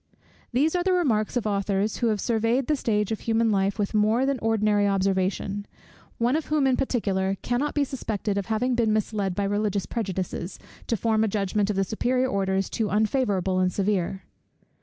These 0.51 0.75
are 0.75 0.81
the 0.81 0.93
remarks 0.93 1.37
of 1.37 1.45
authors, 1.45 1.97
who 1.97 2.07
have 2.07 2.19
surveyed 2.19 2.65
the 2.65 2.75
stage 2.75 3.11
of 3.11 3.19
human 3.19 3.51
life 3.51 3.77
with 3.77 3.93
more 3.93 4.25
than 4.25 4.39
ordinary 4.39 4.87
observation; 4.87 5.67
one 6.17 6.35
of 6.35 6.45
whom 6.47 6.65
in 6.65 6.75
particular 6.75 7.37
cannot 7.43 7.75
be 7.75 7.83
suspected 7.83 8.35
of 8.35 8.47
having 8.47 8.73
been 8.73 8.93
misled 8.93 9.35
by 9.35 9.43
religious 9.43 9.85
prejudices, 9.85 10.57
to 10.87 10.97
form 10.97 11.23
a 11.23 11.27
judgment 11.27 11.69
of 11.69 11.75
the 11.75 11.83
superior 11.83 12.25
orders 12.29 12.67
too 12.67 12.89
unfavourable 12.89 13.59
and 13.59 13.71
severe. 13.71 14.23